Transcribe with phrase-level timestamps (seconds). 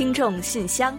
[0.00, 0.98] 听众信箱，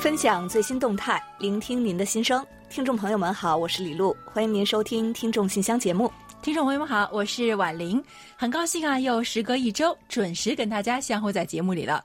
[0.00, 2.44] 分享最新动态，聆听您的心声。
[2.68, 6.12] 听众朋友们好，我是李璐，欢迎您收听《听众信箱》节目。
[6.42, 8.02] 听众朋友们好，我是婉玲，
[8.36, 12.04] 很高兴啊，又时隔一周，准时跟大家相会在节目里了。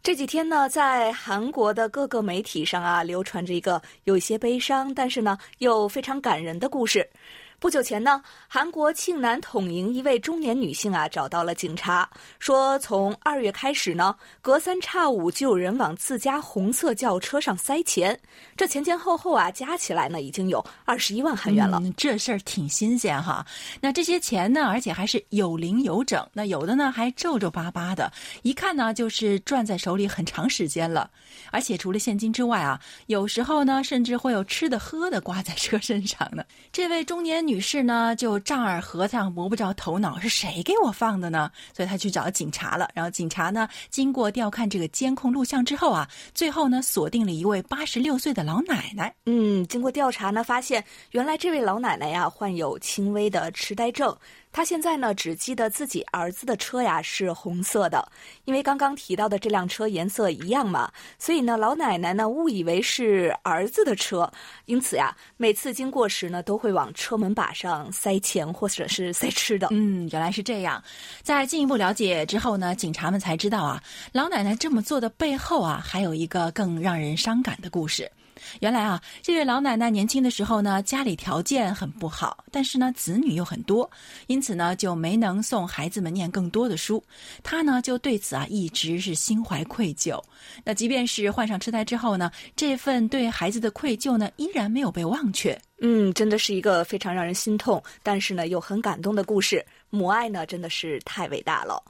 [0.00, 7.04] 这几天呢，在韩国的各个媒体上啊，流传着一个有一些悲伤，但是呢又非常感人的故事。
[7.60, 18.18] 不久前呢，韩国庆南统营一位中年女性啊，找到了警察，说从二月开始呢，隔三差五就有人往自家红色轿车上塞钱，
[18.56, 21.82] 这前前后后啊，加起来呢，已经有二十一万韩元了。
[21.98, 23.44] 这事儿挺新鲜哈。
[23.78, 31.10] 那这些钱呢，而且还是有零有整，那有的呢还皱皱巴巴的，一看呢就是攥在手里很长时间了。
[31.50, 36.42] 而且除了现金之外啊，有时候呢，甚至会有吃的喝的挂在车身上呢。
[36.72, 41.50] 这位中年女女士呢，就丈二和尚摸不着头脑，是谁给我放的呢？
[41.76, 42.88] 所以她去找警察了。
[42.94, 49.12] 然后警察呢，经过调看这个监控录像之后啊，最后呢，锁定了一位八十六岁的老奶奶。
[49.26, 54.16] 嗯，经过调查呢，发现原来这位老奶奶呀，患有轻微的痴呆症。
[54.52, 58.10] 他现在呢，只记得自己儿子的车呀是红色的，
[58.44, 64.30] 因为刚刚提到的这辆车颜色一样嘛，所以呢，老奶奶呢误以为是儿子的车，
[64.66, 69.68] 因此呀，每次经过时呢，都会往车门把上塞钱或者是塞吃的。
[69.70, 70.82] 嗯，原来是这样。
[71.22, 73.82] 在进一步了解之后呢，警察们才知道啊，
[74.12, 78.10] 老奶奶这么做的背后啊，还有一个更让人伤感的故事。
[78.60, 83.90] 原来啊，这位老奶奶年轻的时候呢，家里条件很不好，但是呢，子女又很多，
[84.26, 87.02] 因此呢，就没能送孩子们念更多的书。
[87.42, 90.20] 她呢，就对此啊，一直是心怀愧疚。
[90.64, 95.58] 那即便是患上痴呆之后呢，这份对孩子的愧疚呢，依然没有被忘却。
[95.82, 99.64] 嗯，真的是一个非常让人心痛，但是呢，又很感动的故事。
[99.88, 101.82] 母爱呢，真的是太伟大了。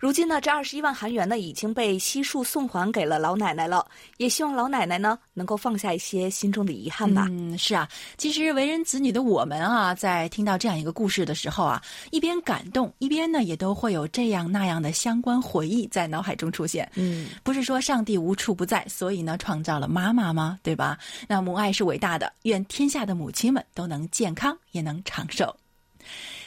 [0.00, 7.26] 如今呢，这二十一万韩元呢已经被悉数送还给了老奶奶了，也希望老奶奶呢能够放下一些心中的遗憾吧。
[7.28, 16.90] 嗯，是啊，其实为人子女的我们啊，在听到这样一个故事的时候啊，一边感动，一边呢也都会有这样那样的相关回忆在脑海中出现。
[16.94, 20.58] 嗯，不是说上帝无处不在，所以呢创造了妈妈吗？
[20.62, 20.96] 对吧？
[21.28, 25.54] 那母爱是伟大的，愿天下的母亲们都能健康，也能长寿。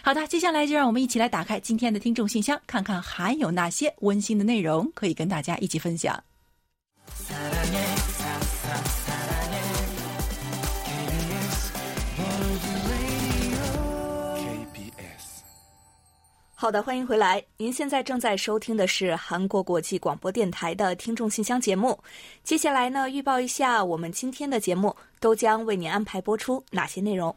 [0.06, 6.22] 好的，接下来就让我们一起来打开今天的听众信箱，看看还有哪些温馨的内容可以跟大家一起分享。
[16.54, 17.42] 好的，欢迎回来。
[17.56, 21.98] 您现在正在收听的是韩国国际广播电台的听众信箱节目。
[22.44, 27.34] 接下来呢，预报一下我们今天的节目都将为您安排播出哪些内容。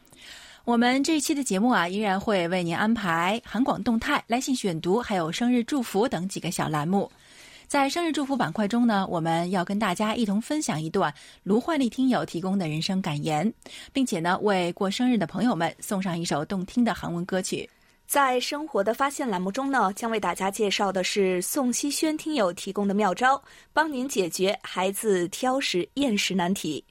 [0.67, 7.09] 我们这一期的节目啊，依然会为您安排韩广动态、来信选读，还有生日祝福等几个小栏目。
[7.67, 11.11] 在生日祝福板块中呢，我们要跟大家一同分享一段
[11.43, 13.49] 卢焕丽听友提供的人生感言，
[13.93, 17.69] 并且呢，为过生日的朋友们送上一首动听的韩文歌曲。
[18.05, 23.41] 在生活的发现栏目中呢，将为大家介绍的是宋希轩听友提供的妙招，
[23.71, 26.83] 帮您解决孩子挑食厌食难题。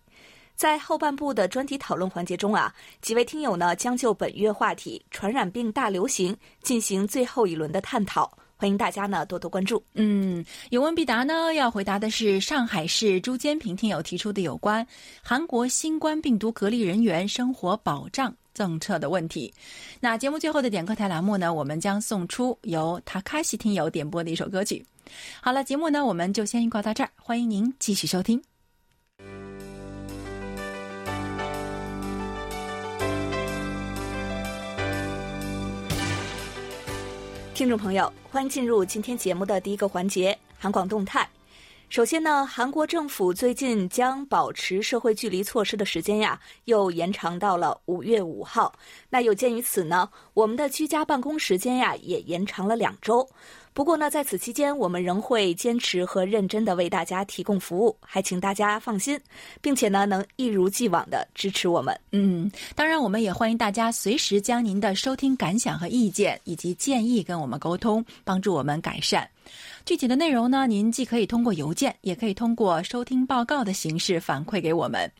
[0.57, 9.85] 在后半部的专题讨论环节中啊，几位听友呢将就本月话题“传染病大流行”进行最后一轮的探讨，欢迎大家呢多多关注。
[9.95, 14.85] 嗯，有问必答呢，要回答的是上海市朱坚平听友提出的有关
[15.23, 19.53] 韩国新冠病毒隔离人员生活保障政策的问题。
[20.01, 24.83] 那节目最后的点歌台栏目呢，我们将送出由塔卡西听友点播的一首歌曲。
[25.43, 28.56] 好了，节目呢我们就先预告到这儿，欢迎您继续收听。
[37.57, 41.27] 听众朋友，欢迎进入今天节目的第一个环节——韩广动态。
[41.89, 48.71] 首先呢，韩国政府最近将保持社会距离措施的时间呀，又延长到了五月五号。
[49.09, 53.27] 那有鉴于此呢，我们的居家办公时间呀，也延长了两周。
[53.77, 59.21] 不过呢，在此期间，我们仍会坚持和认真的为大家提供服务，还请大家放心，
[59.61, 61.95] 并且呢，能一如既往的支持我们。
[62.13, 69.29] 嗯，当然，我们也欢迎大家随时将您的收听感想和意见以及建议跟我们沟通，帮助我们改善。
[69.85, 75.13] 具体的内容呢，您既可以通过邮件，也可以通过收听报告的形式反馈给我们。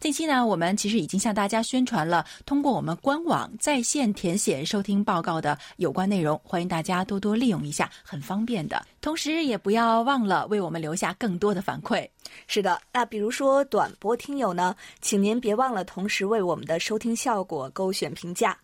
[0.00, 8.84] 近期呢，我们其实已经向大家宣传了通过我们官网在线填写收听报告的有关内容，欢迎大家多多利用一下，很方便的。
[9.00, 12.08] 同时，也不要忘了为我们留下更多的反馈。
[12.46, 18.56] 是的，那比如说短波听友呢，请您别忘了同时为我们的收听效果勾选评价。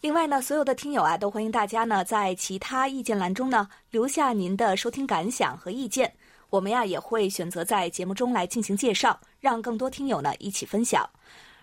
[0.00, 6.12] 另外呢，所有的听友啊，都欢迎大家呢在其他意见栏中呢留下您的收听感想和意见，
[6.52, 11.08] 我们呀也会选择在节目中来进行介绍，让更多听友呢一起分享。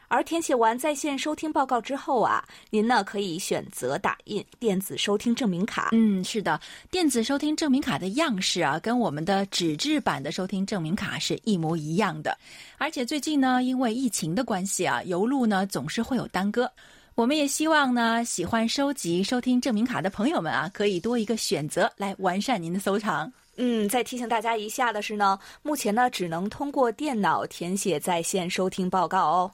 [0.08, 5.90] 而填写完在线收听报告之后啊，您呢可以选择打印电子收听证明卡。
[5.92, 6.60] 嗯，是的，
[6.90, 12.36] 电子收听证明卡的样式啊，跟我们的纸质版的收听证明卡是一模一样的。
[12.80, 16.68] 而且最近呢，因为疫情的关系啊，邮路呢总是会有耽搁。
[17.14, 23.32] 我们也希望呢，喜欢收集收听证明卡的朋友们啊，可以多一个选择来完善您的收藏。
[23.62, 29.52] 嗯，再提醒大家一下的是呢，目前呢只能通过电脑填写在线收听报告哦。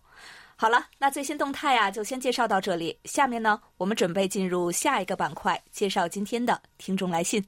[0.56, 2.96] 好了，那最新动态呀，就先介绍到这里。
[3.06, 7.44] 下面呢，我们准备进入下一个板块，介绍今天的听众来信。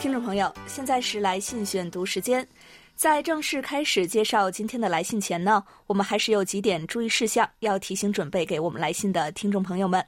[0.00, 2.48] 听众朋友，现在是来信选读时间。
[3.00, 10.04] 在正式开始介绍今天的来信前呢，我们还是有几点注意事项要提醒准备给我们来信的听众朋友们。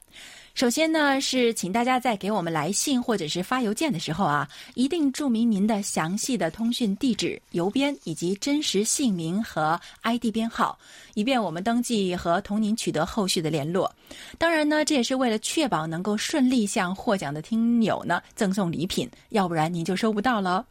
[0.53, 10.79] 首先呢，是请大家在给我们来信或者是发邮件的时候啊，一定注明您的详细的通讯地址、邮编以及真实姓名和 ID 编号，
[11.15, 13.91] 以便我们登记和同您取得后续的联络。
[14.37, 20.67] 当然呢，这也是为了确保能够顺利向获奖的听友呢赠送礼品，要不然您就收不到了。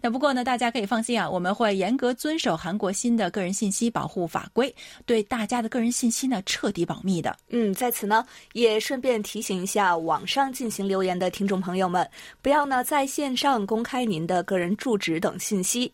[0.00, 4.74] 那不过呢，大家可以放心啊，我们会严格遵守韩国新的个人信息保护法规，
[5.06, 7.36] 对大家的个人信息呢彻底保密的。
[7.48, 12.08] 嗯，在此呢，也顺便提醒一下网上进行留言的听众朋友们，
[12.42, 15.90] 不要呢在线上公开您的个人住址等信息。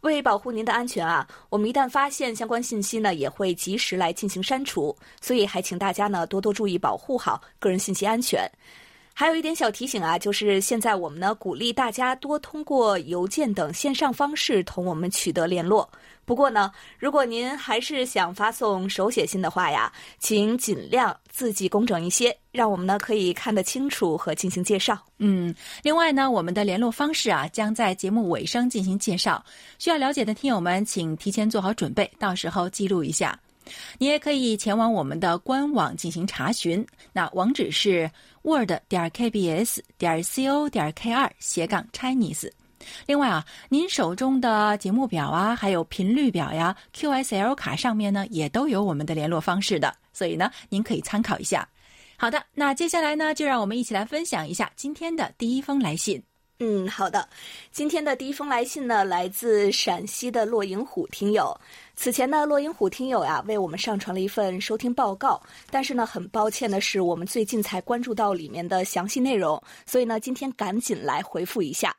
[0.00, 4.94] 为保护您的安全啊，我们一旦发现相关信息呢，也会及时来进行删除。
[5.18, 8.46] 所以还请大家呢多多注意保护好个人信息安全。
[9.16, 15.88] 还有一点小提醒啊，就是现在我们呢鼓励大家多通过邮件等线上方式同我们取得联络。
[16.24, 24.98] 不过呢，如果您还是想发送手写信的话呀，请尽量字迹工整一些，让我们呢可以看得清楚和进行介绍。
[25.18, 29.44] 嗯，另外呢，我们的联络方式啊将在节目尾声进行介绍，
[29.78, 33.38] 需要了解的听友们请提前做好准备，到时候记录一下。
[33.98, 38.10] 你也可以前往我们的官网进行查询，那网址是
[38.42, 42.50] word 点 kbs 点 co 点 k 二斜杠 Chinese。
[43.06, 51.66] 另外啊，您手中的节目表啊，还有频率表呀、QSL 卡上面呢，也都有我们的联络方式的，所以呢，您可以参考一下。
[52.16, 56.22] 好的，那接下来呢，就让我们一起来分享一下今天的第一封来信。
[56.60, 57.28] 嗯，好的。
[57.72, 61.58] 今天的第一封来信呢，来自陕西的骆银虎听友。
[61.96, 71.94] 此前呢，落英虎听友呀为我们上传了一份收听报告，但是呢，很抱歉的是，我们最近才关注到里面的详细内容，所以呢，今天赶紧来回复一下。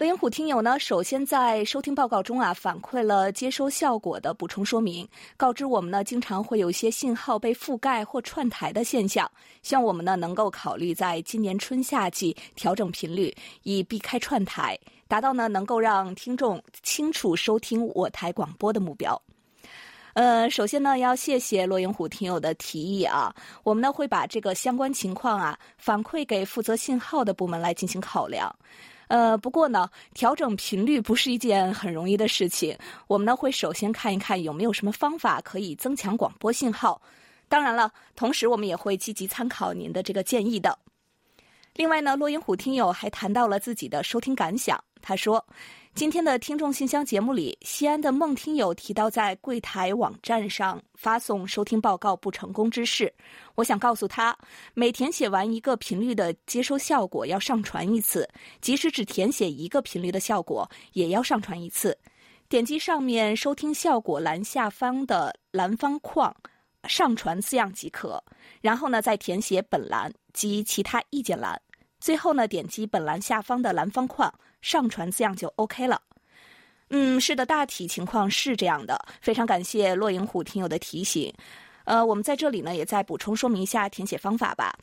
[0.00, 5.06] 乐银虎听友呢，首先在收听报告中啊，反馈了接收效果的补充说明，
[5.36, 9.30] 告知我们呢，经常会有一些信号被覆盖或串台的现象，
[9.60, 13.30] 希望我们呢能够考虑在今年春夏季调整频率，
[13.62, 14.74] 以避开串台，
[15.06, 19.20] 达到呢能够让听众清楚收听我台广播的目标。
[20.14, 28.50] 呃，首先呢，要谢谢骆英虎听友的提议啊，我们呢会把这个相关情况啊反馈给负责信号的部门来进行考量。
[29.10, 32.78] 呃，不过呢，调整频率不是一件很容易的事情。
[33.08, 37.02] 我们呢会首先看一看有没有什么方法可以增强广播信号。
[37.48, 40.78] 当然了，同时我们也会积极参考您的这个建议的。
[41.74, 45.44] 另外呢，洛英虎听友还谈到了自己的收听感想，他说。
[45.94, 53.12] 今天的听众信箱节目里，西安的孟听友提到在柜台网站上发送收听报告不成功之事。
[53.54, 54.34] 我想告诉他，
[54.72, 58.26] 每填写完一个频率的接收效果要上传一次，
[58.62, 61.96] 即使只填写一个频率的效果也要上传一次。
[62.48, 66.34] 点击上面收听效果栏下方的蓝方框，
[66.84, 68.22] 上传字样即可。
[68.62, 71.60] 然后呢，再填写本栏及其他意见栏。
[71.98, 74.32] 最后呢，点击本栏下方的蓝方框。
[74.62, 76.00] 上传字样就 OK 了。
[76.90, 79.00] 嗯，是的，大体情况是这样的。
[79.20, 81.32] 非常感谢洛影虎听友的提醒。
[81.84, 84.76] 呃，我们在这里呢，也再补充说明一下填写方法吧。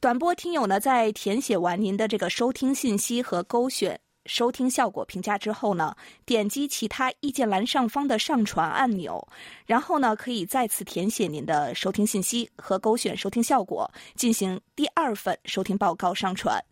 [0.00, 5.94] 短波听友呢，在填写完您的这个收听信息和勾选收听效果评价之后呢，
[6.24, 9.26] 点击其他意见栏上方的上传按钮，
[9.64, 16.62] 然后呢，可以再次填写您的收听信息和勾选收听效果，进行第二份收听报告上传。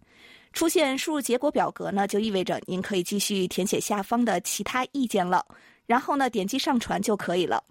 [0.54, 5.44] 出现输入结果表格呢，就意味着您可以继续填写下方的其他意见了。
[5.84, 7.62] 然后呢，点击上传就可以了。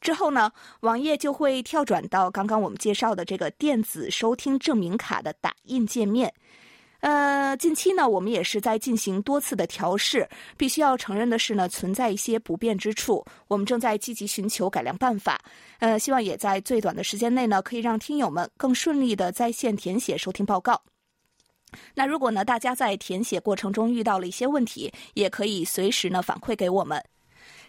[0.00, 6.30] 之后呢，网页就会跳转到刚刚我们介绍的这个电子收听证明卡的打印界面。
[7.00, 10.28] 呃，近期呢，我们也是在进行多次的调试。
[10.56, 15.40] 必须要承认的是呢，存在一些不便之处，我们正在积极寻求改良办法。
[15.78, 20.82] 呃，希望也在最短的时间内呢，可以让听友们更顺利的在线填写收听报告。
[21.94, 27.02] 那如果呢，大家在填写过程中遇到了一些问题，也可以随时呢反馈给我们。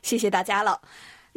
[0.02, 0.80] 谢谢大家了。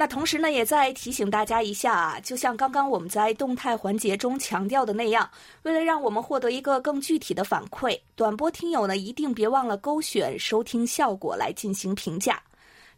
[0.01, 5.29] 那同时呢，也在提醒大家一下啊，就像刚刚我们在动态环节中强调的那样，
[5.65, 12.41] 为了让我们获得一个更具体的反馈，短波听友呢一定别忘了勾选收听效果来进行评价。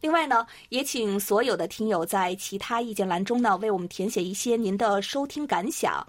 [0.02, 6.06] 另外呢，也请所有的听友在其他意见栏中呢为我们填写一些您的收听感想。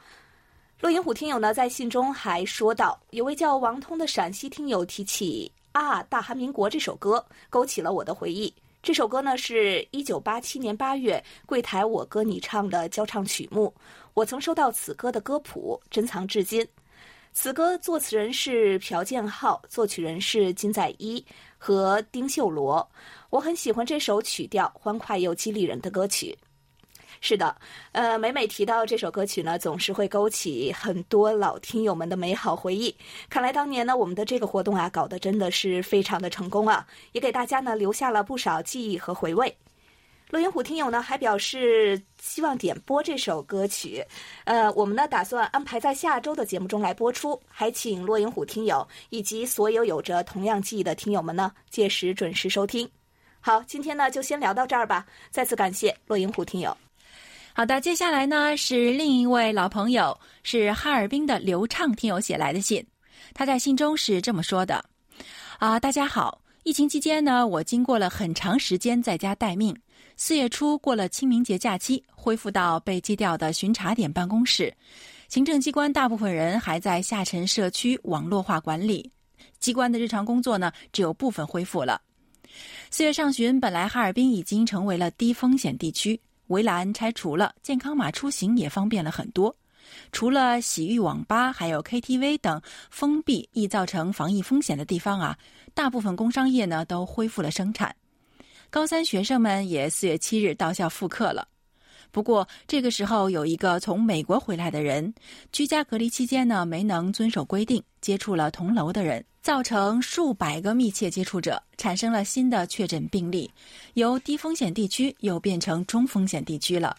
[0.81, 8.51] 洛银虎听友呢在信中还说到，有位叫王通的陕西听友提起啊《大韩民国》这首歌，勾起了我的回忆。
[8.81, 13.71] 这首歌呢，是一九八七年八月柜台我歌你唱的交唱曲目。
[14.15, 16.67] 我曾收到此歌的歌谱，珍藏至今。
[17.31, 21.23] 此歌作词人是朴建浩，作曲人是金载一
[21.59, 22.85] 和丁秀罗。
[23.29, 26.35] 我很喜欢这首曲调欢快又激励人的歌曲。
[27.23, 27.55] 是的，
[27.91, 32.93] 呃，每每提到这首歌曲呢，总是会勾起很多老听友们的美好回忆。
[33.29, 39.55] 看来当年呢，我们的这个活动啊，搞得真的是非常的成功啊，也给大家呢留下了不少记忆和回味。
[40.31, 44.03] 洛银虎听友呢还表示希望点播这首歌曲，
[44.45, 52.89] 呃，我们呢打算安排在下周的节目中来播出，还请洛银虎听友以及所有有着同样记忆的听友们呢，届时准时收听。
[53.41, 56.75] 好，今天呢就先聊到这儿吧，再次感谢洛银虎听友。
[57.53, 62.85] 好的，接下来呢是另一位老朋友，是哈尔滨的刘畅听友写来的信。
[63.33, 64.83] 他在信中是这么说的
[65.59, 69.75] ：“啊，大家好，疫情期间呢，我经过了很长时间在家待命。
[70.15, 74.73] 四月初过了清明节假期，恢复到被基调的巡查点办公室。
[75.27, 79.11] 行政机关大部分人还在下沉社区网络化管理，
[79.59, 82.01] 机关的日常工作呢，只有部分恢复了。
[82.89, 86.17] 四月上旬，本来哈尔滨已经成为了低风险地区。”
[86.51, 89.55] 围栏拆除了，健康码出行也方便了很多。
[90.11, 95.37] 除了洗浴网吧、还有 KTV 等封闭易造成防疫风险的地方啊，
[95.73, 97.95] 大部分工商业呢都恢复了生产。
[98.69, 101.47] 高三学生们也四月七日到校复课了。
[102.11, 105.13] 不过这个时候有一个从美国回来的人，
[105.51, 109.25] 居家隔离期间呢没能遵守规定，接触了同楼的人。
[109.41, 113.49] 造成数百个密切接触者产生了新的确诊病例，
[113.95, 116.95] 由低风险地区又变成中风险地区了。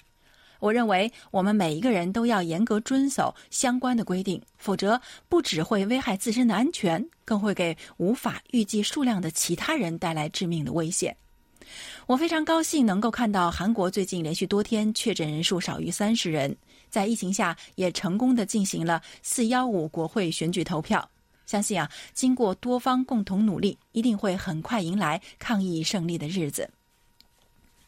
[0.59, 11.17] 我认为我们每一个人都要严格遵守相关的规定，否则不只会危害自身的安全，更会给无法预计数量的其他人带来致命的危险。
[12.07, 16.57] 我非常高兴能够看到韩国最近连续多天确诊人数少于三十人，
[16.91, 21.09] 在疫情下也成功的进行了四幺五国会选举投票。
[21.53, 26.71] 相信啊，经过多方共同努力，一定会很快迎来抗疫胜利的日子。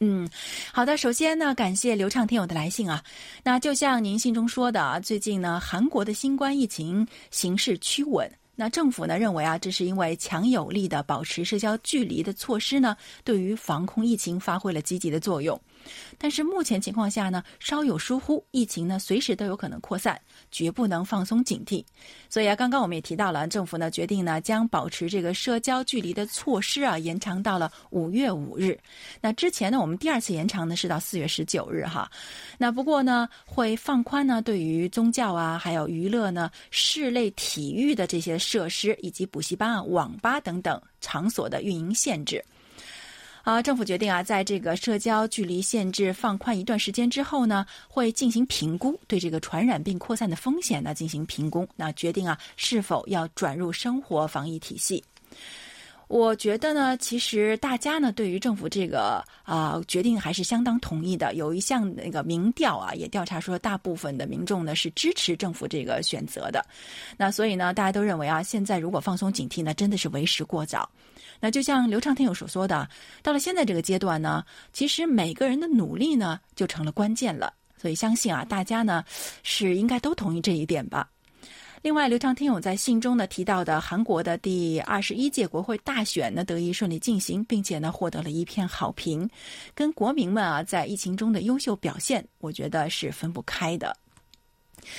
[0.01, 0.29] 嗯，
[0.71, 0.95] 好的。
[0.95, 3.03] 首先呢，感谢刘畅听友的来信啊。
[3.43, 8.31] 那就像您信中说的啊，最近呢，韩国的新冠疫情形势趋稳。
[8.57, 15.59] 那政府呢认为啊，这是因为强有力的保持社交距离的措施呢，对于防控疫情发挥了积极的作用。
[16.17, 20.19] 但是目前情况下呢，稍有疏忽，疫情呢随时都有可能扩散，
[20.55, 21.83] 绝不能放松警惕。
[22.29, 28.79] 所以啊，刚刚我们也提到了，政府呢决定呢将保持这个社交距离的措施啊延长到了五月五日。
[29.19, 32.09] 那之前呢，我们第二次延长呢是到四月十九日哈。
[32.57, 42.41] 那不过呢，会放宽呢对于宗教啊、还有娱乐呢、室内体育的这些设施以及补习班啊、网吧等等场所的运营限制。
[43.45, 55.03] 啊，政府决定啊，在这个社交距离限制放宽一段时间之后呢，会进行评估，对这个传染病扩散的风险呢进行评估，那决定啊是否要转入生活防疫体系。
[56.07, 61.35] 我觉得呢，其实大家呢对于政府这个啊决定还是相当同意的。
[61.35, 66.65] 有一项那个民调啊，也调查说，大部分的民众呢是支持政府这个选择的。
[67.15, 70.89] 那所以呢，大家都认为啊，现在如果放松警惕呢，真的是为时过早。
[71.39, 72.87] 那就像刘畅天友所说的，
[73.21, 77.53] 到了现在这个阶段呢，其实每个人的努力呢就成了关键了。
[77.77, 79.03] 所以相信啊，大家呢
[79.43, 81.09] 是应该都同意这一点吧。
[81.81, 89.29] 另外，刘畅听友在信中呢提到的韩国的第二十一届国会大选呢得以顺利进行，并且呢获得了一片好评，
[89.75, 93.95] 跟国民们啊在疫情中的优秀表现，我觉得是分不开的。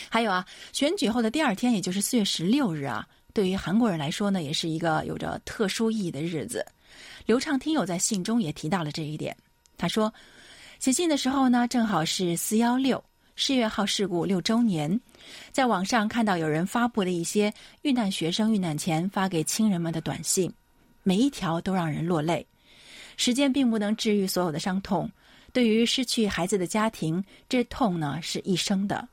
[0.09, 3.05] 还有啊，选举后的第二天，也就是四月十六日啊，
[3.37, 6.65] 对于韩国人来说呢，也是一个有着特殊意义的日子。
[7.27, 9.37] 刘畅听友在信中也提到了这一点，
[9.77, 10.11] 他说，
[10.79, 13.05] 写信的时候呢，正好是四幺六。
[13.35, 14.99] 世越号事故六周年，
[15.53, 17.53] 在网上看到有人发布了一些
[17.83, 20.51] 遇难学生遇难前发给亲人们的短信，
[21.03, 22.47] 每一条都让人落泪。
[23.19, 25.11] 时间并不能治愈所有的伤痛，
[25.53, 29.07] 对于失去孩子的家庭，这痛呢是一生的。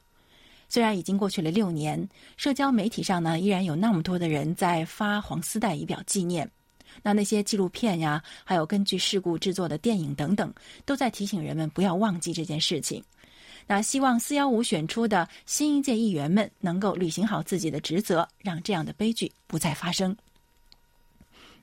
[0.74, 6.50] 虽然已经过去了六年，社交媒体上呢依然有那么多的人在发黄丝带以表纪念。
[7.03, 10.51] 那那些纪录片呀，还有根据事故制作的电影等等，
[10.84, 13.03] 都在提醒人们不要忘记这件事情。
[13.68, 20.18] 那希望四幺五选出的新一届议员们能够履行好自己的职责，让这样的悲剧不再发生。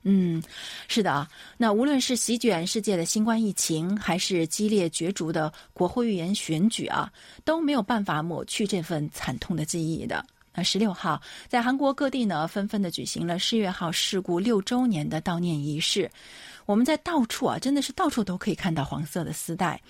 [0.02, 0.42] 嗯，
[0.88, 1.28] 是的啊。
[1.58, 7.12] 那无论是席卷世界的新冠疫情，还是激烈角逐的国会议员选举啊，
[7.44, 10.24] 都没有办法抹去这份惨痛的记忆的。
[10.54, 16.10] 那十六号，在韩国各地呢，纷纷的举行了世越号事故六周年的悼念仪式。
[16.66, 19.80] 我们在到处啊，真的是到处都可以看到黄色的丝带。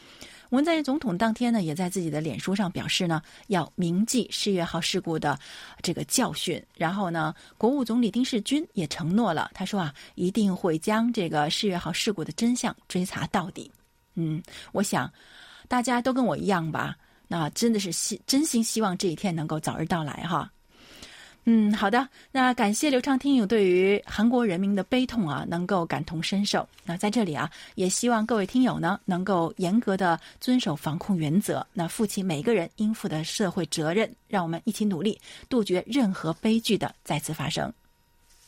[0.50, 5.38] 文在寅总统当天呢，也在自己的脸书上表示呢，要铭记世越号事故的
[5.82, 6.62] 这个教训。
[6.76, 13.70] 然后呢，国务总理丁世军也承诺了，他说啊，一定会将这个世越号事故的真相追查到底。
[14.14, 14.42] 嗯，
[14.72, 15.10] 我想
[15.68, 16.96] 大家都跟我一样吧。
[17.28, 20.50] 那真的是希真心希望这一天能够早日到来哈。
[21.44, 22.06] 嗯，好的。
[22.30, 26.68] 那感谢刘畅听友对于韩国人民的悲痛啊，能够感同身受。
[26.84, 35.18] 那在这里啊，也希望各位听友呢，能够严格的遵守防控原则，那负起每个人应负的社会责任，让我们一起努力，
[35.48, 37.72] 杜绝任何悲剧的再次发生。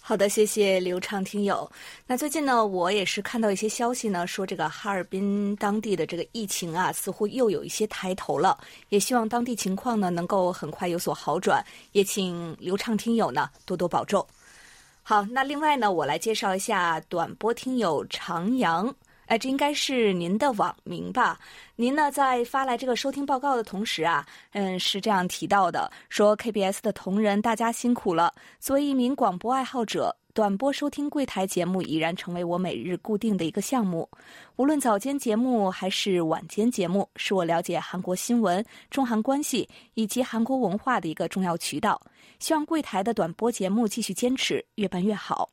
[0.05, 1.71] 好的，谢谢刘畅听友。
[2.09, 8.59] 那最近呢，我也是看到一些消息呢，说这个哈尔滨当地的这个疫情啊，似乎又有一些抬头了。
[8.89, 11.65] 也希望当地情况呢能够很快有所好转。
[11.93, 14.27] 也请刘畅听友呢多多保重。
[15.05, 18.93] 好，那另外呢，我来介绍一下短波听友长阳。
[19.33, 21.41] 哎，这应该是您的网名吧？
[21.75, 28.31] 您呢，在发来这个收听报告的同时啊，嗯，是这样提到的：说 KBS 的同仁，大家辛苦了。
[28.61, 34.07] 作为一名广播爱好者，短波收听柜台节目已然成为我每日固定的一个项目。
[34.57, 41.99] 无论早间节目还是晚间节目，是我了解韩国新闻、中韩关系以及韩国文化的一个重要渠道。
[42.39, 45.49] 希望柜台的短播节目继续坚持，越办越好。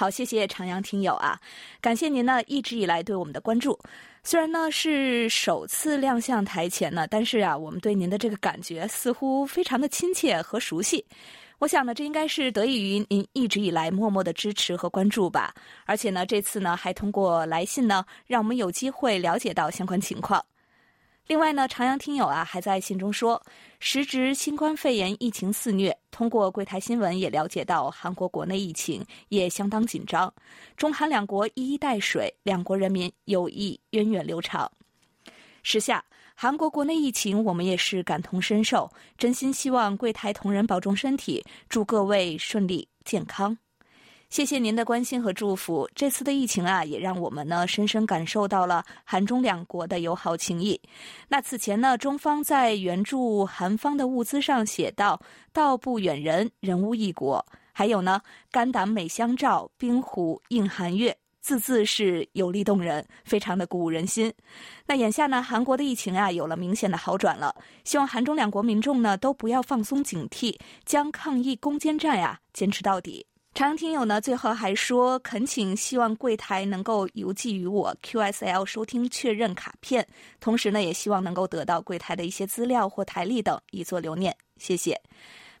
[0.00, 1.36] 好，谢谢长阳听友啊，
[1.80, 3.76] 感谢您呢一直以来对我们的关注。
[4.22, 11.04] 虽然呢是首次亮相台前呢，但是啊，我们对您的这个感觉似乎非常的亲切和熟悉。
[11.58, 15.52] 我想呢，这应该是得益于您一直以来默默的支持和关注吧。
[15.84, 20.40] 而且呢，这次呢还通过来信呢，让我们有机会了解到相关情况。
[21.28, 23.40] 另外呢，长阳听友啊还在信中说，
[23.80, 30.32] 时值新冠肺炎疫情肆虐，通过柜台新闻也了解到韩国国内疫情也相当紧张，
[30.74, 34.72] 中韩两国一衣带水，两国人民友谊源远流长。
[35.62, 36.02] 时下
[36.34, 43.58] 韩国国内疫情，我们也是感同身受，真心希望柜台同仁保重身体，祝各位顺利健康。
[44.28, 45.88] 谢谢您的关心和祝福。
[45.94, 50.78] 这次的疫情啊，也让我们呢深深感受到了韩中两国的友好情谊。
[51.28, 55.18] 那此前呢，中方在援助韩方的物资上写道
[55.52, 58.20] ：“道不远人，人无异国。”还有呢
[58.52, 64.30] ，“肝胆美相照，冰湖映寒月”，字字是有力动人，非常的鼓舞人心。
[64.86, 73.27] 那眼下呢，韩国的疫情啊有了明显的好转了，希望韩中两国民众呢都不要放松警惕，将抗疫攻坚战呀坚持到底。
[73.54, 80.06] 长听友呢，最后还说恳请，希望柜台能够邮寄于我 QSL 收听确认卡片，
[80.38, 84.36] 同时呢，也希望能够得到柜台的一些资料或台历等，以作留念。
[84.58, 85.00] 谢谢，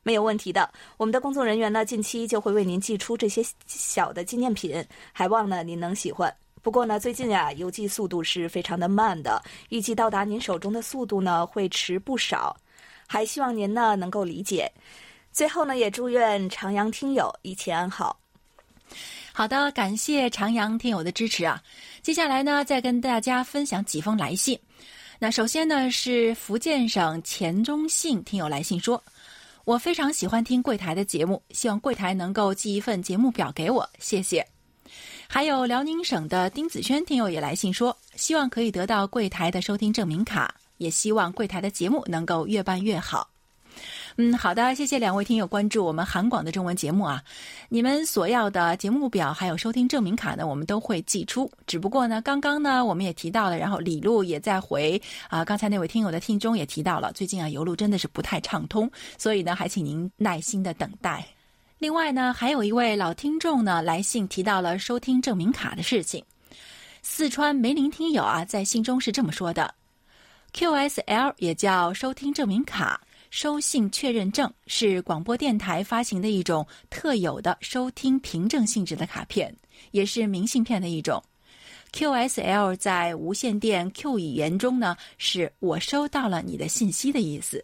[0.04, 0.70] 没有问题的。
[0.96, 6.32] 我们的工作人员呢，近期就会为您寄出这些小的纪念品，还望呢您能喜欢。
[6.62, 12.56] 不过呢，最近呀，邮寄速度是非常的慢的，预计到达您手中的速度呢会迟不少，
[13.08, 14.70] 还希望您呢能够理解。
[15.38, 18.18] 最后呢，也祝愿长阳听友一切安好。
[19.32, 21.62] 好的，感谢长阳听友的支持啊！
[22.02, 24.58] 接下来呢，再跟大家分享几封来信。
[25.20, 29.00] 那首先呢，是福建省钱中信听友来信说
[29.64, 34.44] ：“我非常喜欢听柜台的节目，希望柜台能够寄一份节目表给我，谢谢。”
[35.30, 43.30] 还有辽宁省的丁子轩听友也来信说：“希望可以得到柜台的收听证明卡，也希望柜台的节目能够越办越好。”
[44.16, 47.22] 嗯，好的，谢谢两位听友关注我们韩广的中文节目啊。
[47.68, 51.50] 你们所要的节目表还有收听证明卡呢，我们都会寄出。
[51.66, 61.24] 只不过呢，刚刚呢，我们也提到了，然后李璐也在回啊，刚才那位听友的听中也提到了，最近啊，邮路真的是不太畅通，所以呢，还请您耐心的等待。
[61.78, 66.24] 另外呢，还有一位老听众呢来信提到了收听证明卡的事情。
[67.02, 69.72] 四川梅林听友啊，在信中是这么说的。
[70.52, 79.54] QSL 也叫收听证明卡、收信确认证，是广播电台发行的一种特有的收听凭证性质的卡片，
[79.90, 81.22] 也是明信片的一种。
[81.92, 87.62] QSL 在无线电 Q 语言中呢，是我收到了你的信息的意思。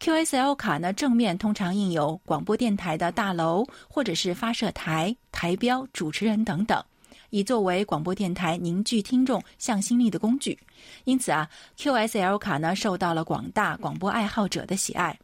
[0.00, 6.82] QSL 卡呢，正面通常印有广播电台的大楼或者是发射台、台标、主持人等等。
[7.30, 10.58] 以作为广播电台凝聚听众向心力的工具，
[11.04, 15.18] 因此啊，QSL 卡呢受到了广大广播爱好者的喜爱。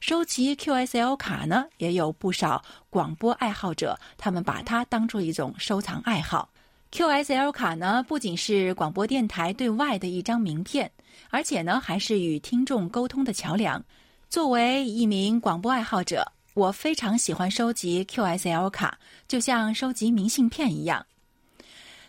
[0.00, 6.48] 收集 QSL 卡呢，也有不少广播爱好者，他们把它当做一种收藏爱好。
[6.92, 10.90] QSL 卡呢，不仅是广播电台对外的一张名片，
[11.30, 13.82] 而且呢，还是与听众沟通的桥梁。
[14.28, 21.04] 作为一名广播爱好者，我非常喜欢收集 QSL 卡，就像收集明信片一样。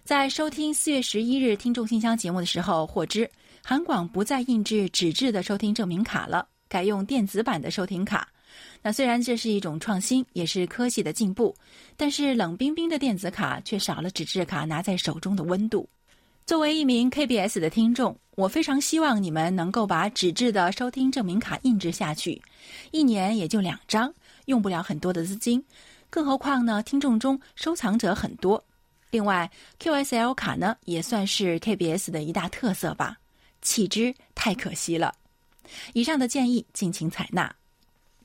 [0.08, 3.30] 在收听四月十一日听众信箱节目的时候，获知
[3.62, 8.26] 韩广不再印制纸质的收听证明卡了，改用电子版的收听卡。
[8.82, 11.54] 那虽然这是一种创新，也是科技的进步，
[11.98, 15.86] 但是冷冰冰的电子卡却少了纸质卡拿在手中的温度。
[16.46, 22.42] 作为一名 KBS 的听众，我非常希望你们能够把纸质的收听证明卡印制下去，
[22.92, 24.14] 一年也就两张，
[24.46, 25.62] 用不了很多的资金，
[26.10, 28.64] 更何况呢，听众中收藏者很多。
[29.10, 33.18] 另外，QSL 卡呢也算是 KBS 的一大特色吧，
[33.62, 35.14] 弃之太可惜了。
[35.94, 37.54] 以上的建议敬请采纳。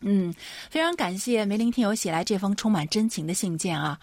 [0.04, 0.34] 嗯，
[0.68, 3.96] 非常感谢梅林听友写来这封充满真情的信件啊。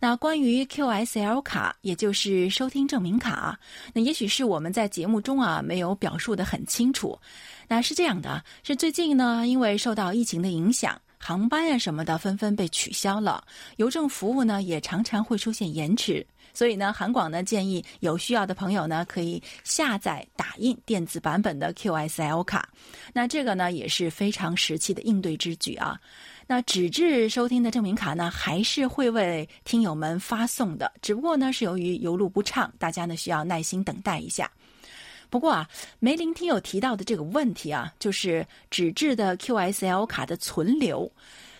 [0.00, 3.56] 那关于 QSL 卡，也就是收听证明卡，
[3.92, 7.16] 那也许是我们在节目中啊没有表述的很清楚。
[7.68, 11.00] 那是这样的，是最近呢，因为受到疫情的影响。
[11.26, 13.42] 航班呀什么的纷纷被取消了，
[13.76, 22.68] 邮政服务呢也常常会出现延迟，所以呢，韩广呢建议有需要的朋友呢可以下载打印电子版本的 QSL 卡，
[23.14, 25.98] 那这个呢也是非常时期的应对之举啊。
[26.46, 34.50] 那纸质收听的证明卡呢还是会为听友们发送的，只不过呢是由于邮路不畅，大家呢需要耐心等待一下。
[35.34, 35.68] 不过啊，
[35.98, 41.10] 梅林听友提到的这个问题啊，就是纸质的 QSL 卡的存留。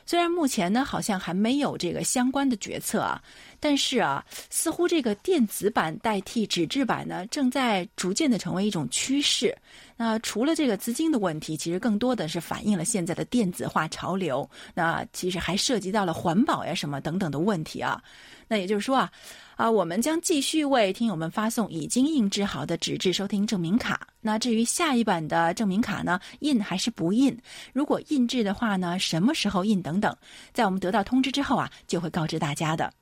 [0.07, 3.21] 虽然目前呢好像还没有这个相关的决策啊，
[3.65, 9.57] 但是啊，似乎这个电子版代替纸质版呢，正在逐渐的成为一种趋势。
[9.97, 14.47] 那除了这个资金的问题，其实更多的是反映了现在的电子化潮流。
[14.75, 18.03] 那其实还涉及到了环保呀什么等等的问题啊。
[18.49, 19.11] 那也就是说啊。
[19.57, 24.05] 啊，我们将继续为听友们发送已经印制好的纸质收听证明卡。
[24.21, 27.39] 那至于下一版的证明卡呢，印还是不印？
[27.73, 30.13] 如果印制的话呢，什么时候印等等，
[30.53, 32.93] 在我们得到通知之后啊，就会告知大家的。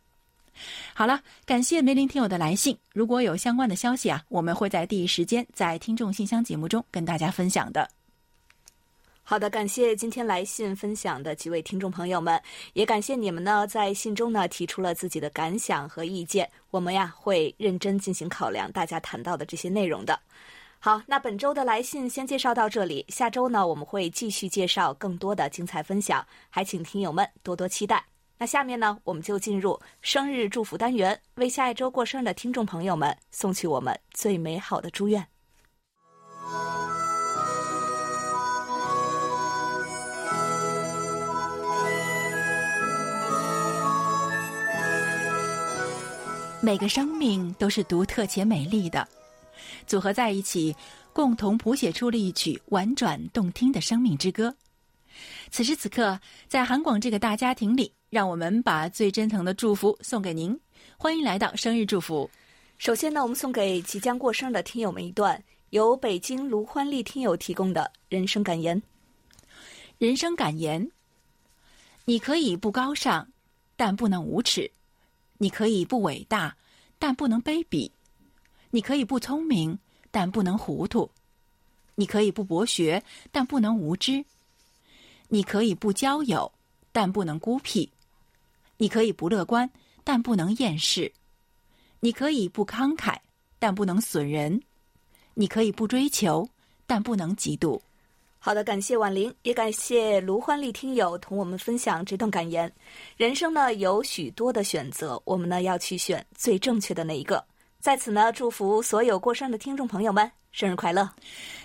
[0.94, 2.76] 好了，感谢梅林听友的来信。
[2.92, 7.88] 如果有相关的消息啊，我们会在第一时间在听众信箱节目中跟大家分享的。
[9.24, 20.18] 好的，感谢今天来信分享的几位听众朋友们，也感谢你们呢在信中呢提出了自己的感想和意见，我们呀会认真进行考量大家谈到的这些内容的。
[20.80, 28.11] 好，那本周的来信先介绍到这里，下周呢我们会继续介绍更多的精彩分享，还请听友们多多期待。
[28.42, 35.24] 那下面呢我们就进入生日祝福单元，为下一周过生日的听众朋友们送去我们最美好的祝愿。
[46.60, 49.06] 每个生命都是独特且美丽的，
[49.86, 50.74] 组合在一起，
[51.12, 54.52] 共同谱写出了一曲婉转动听的生命之歌。
[55.52, 60.54] 此时此刻，在韩广这个大家庭里，让我们把最真诚的祝福送给您。
[60.98, 62.30] 欢迎来到生日祝福。
[62.76, 68.82] 首先呢，我们送给即将过生日的听友们一段由北京卢欢丽听友提供的人生感言。
[69.96, 70.90] 人生感言：
[72.04, 73.26] 你可以不高尚，
[73.76, 74.70] 但不能无耻。
[75.38, 76.54] 你可以不伟大，
[76.98, 77.90] 但不能卑鄙；
[78.68, 79.78] 你可以不聪明，
[80.10, 81.08] 但不能糊涂；
[81.94, 84.22] 你可以不博学，但不能无知；
[85.28, 86.52] 你可以不交友，
[86.92, 87.88] 但不能孤僻；
[88.76, 89.70] 你可以不乐观，
[90.02, 91.12] 但不能厌世；
[92.00, 93.16] 你可以不慷慨，
[93.58, 94.60] 但不能损人；
[95.34, 96.48] 你可以不追求，
[96.86, 97.80] 但不能嫉妒。
[98.38, 102.72] 好的，感谢婉玲，也感谢卢欢丽听友同我们分享这段感言。
[103.16, 107.44] 人生呢有许多的选择，我们呢要去选最正确的那一个。
[107.78, 111.08] 在此呢，祝福所有过生的听众朋友们生日快乐。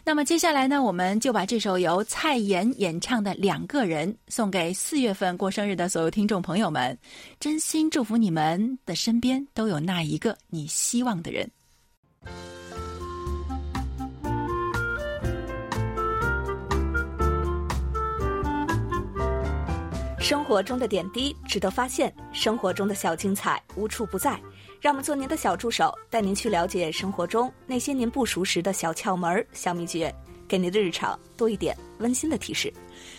[0.03, 6.97] 那么接下来呢我们就把这首由蔡妍演唱的两个人送给四月份过生日的所有听众朋友们。
[7.39, 11.49] 真心祝福你们的身边都有那一个你希望的人。
[20.19, 24.37] 生活中的点滴值得发现生活中的小精彩无处不在。
[24.79, 30.13] 让我们做您的小助手，带您去了解生活中那些您不熟识的小窍门、小秘诀，
[30.47, 32.71] 给您的日常多一点温馨的提示。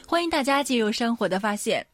[0.06, 1.84] 欢迎大家进入生活的发现。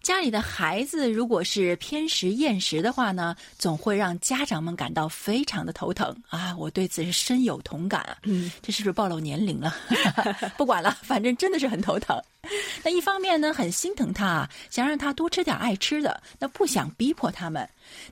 [0.00, 6.54] 家里的孩子如果是偏食厌食的话呢，总会让家长们感到非常的头疼啊！
[6.58, 8.18] 我对此是深有同感啊。
[8.24, 9.74] 嗯，这是不是暴露年龄了？
[10.58, 12.20] 不管了，反正真的是很头疼。
[12.84, 17.64] 那一方面呢，很心疼他，想让他多吃点爱吃的，那不想逼迫他们；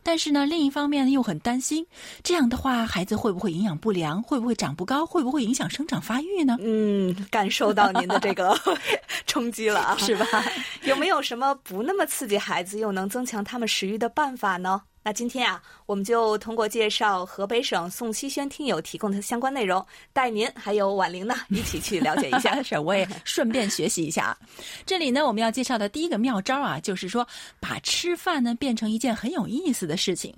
[0.03, 1.87] 但是呢，另一方面又很担心，
[2.23, 4.23] 这样的话，孩子会不会营养不良？
[4.23, 5.05] 会不会长不高？
[5.07, 6.57] 会不会影响生长发育呢？
[6.61, 8.59] 嗯，感受到您的这个
[9.27, 10.27] 冲击了啊，是吧？
[10.85, 14.83] 有没有什么不那么刺激孩子，又能增强他们食欲的办法呢？
[15.03, 22.61] 那今天啊，我们就通过介绍河北省宋希轩听友提供的相关内容，带您还有婉玲呢一起去了解一下。
[22.63, 24.37] 是，我也 顺便学习一下。
[24.87, 27.27] 这里呢，我们要介绍的第一个妙招啊，就是说
[27.59, 30.33] 把吃饭呢变成一件很有意思的事情。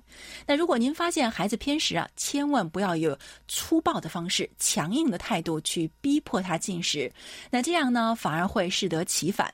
[0.47, 3.15] 那如果您发现孩子偏食啊，千万不要有
[3.47, 7.11] 粗暴的方式、强硬的态度去逼迫他进食，
[7.51, 9.53] 那这样呢，反而会适得其反。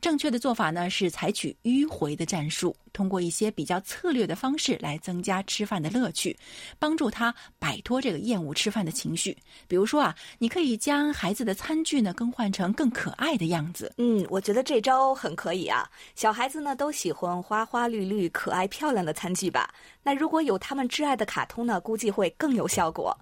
[0.00, 6.36] 正确的做法呢是采取迂回的战术，通过一些比较策略的方式来增加吃饭的乐趣，
[6.78, 9.36] 帮助他摆脱这个厌恶吃饭的情绪。
[9.66, 13.92] 比如说啊，你可以将孩子的餐具呢更换成更可爱的样子。
[13.98, 15.88] 嗯，我觉得这招很可以啊。
[16.14, 19.72] 小孩子呢都喜欢花花绿绿、可爱漂亮的餐具吧？
[20.02, 23.16] 那如果有他们挚爱的卡通呢，估计会更有效果。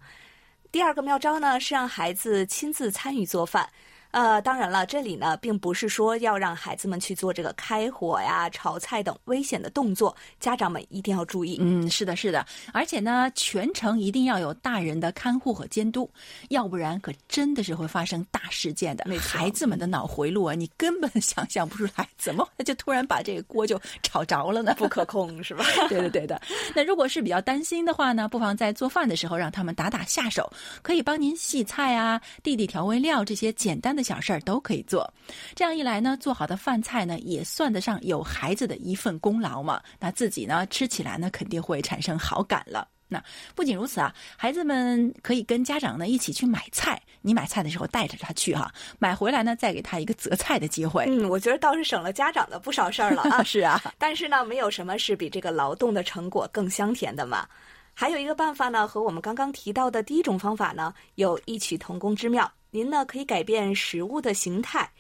[0.71, 3.69] 第二个妙招呢是让孩子亲自参与做饭。
[4.15, 11.59] 呃，当然了，这里呢，并不是说要让孩子们去做这个开火呀、炒菜等危险的动作，家长们一定要注意。
[11.61, 16.09] 嗯，是的，是的，而且呢，全程一定要有大人的看护和监督，
[16.51, 19.05] 要不然可真的是会发生大事件的。
[19.19, 24.77] 孩子们的脑回路啊，你根本 想象不出来，怎么就突然把这个锅就炒着了呢？
[24.79, 25.65] 不可控是吧？
[25.91, 26.41] 对的，对的。
[26.73, 30.49] 那如果是比较担心的话呢，不妨在做饭的时候让他们打打下手，
[30.83, 34.04] 可以帮您洗菜啊、弟弟调味料这些简单的。
[34.05, 35.13] 小事儿都可以做，
[35.55, 39.83] 这样一来呢，做好的饭菜呢也算得上有孩子的一份功劳嘛。
[39.99, 42.87] 那自己呢吃起来呢肯定会产生好感了。
[43.07, 43.23] 那
[43.55, 51.05] 不仅如此啊，孩子们可以跟家长呢一起去买菜，你买菜的时候带着他去哈，买回来呢再给他一个择菜的机会。
[51.07, 53.43] 嗯，我觉得倒是省了家长的不少事儿了啊。
[53.45, 57.47] 是啊，但是呢，没有什么是比这个劳动的成果更香甜的嘛。
[57.93, 62.51] 还有一个办法呢，和我们刚刚提到的第一种方法呢有异曲同工之妙。
[62.75, 64.91] 您呢可以改变食物的形态。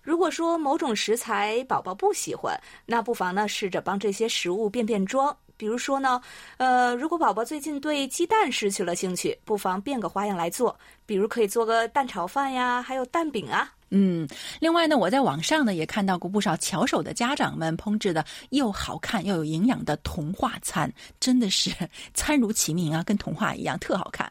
[0.00, 5.36] 如果说某种食材宝宝不喜欢，那不妨呢试着帮这些食物变变装。
[5.56, 6.20] 比如说呢，
[6.58, 13.72] 呃，如果宝宝最近对鸡蛋失去了兴趣，不妨变个花样来做，比如可以做个蛋炒饭呀，还有蛋饼啊。
[13.96, 14.26] 嗯，
[14.58, 21.70] 另外呢，我在网上呢也看到过不少巧手的家长们烹制的又好看又有营养的童话餐，真的是
[22.12, 24.30] 餐如其名啊，跟童话一样，特好看。